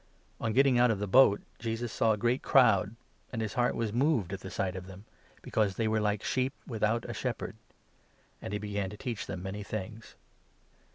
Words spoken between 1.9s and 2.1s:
saw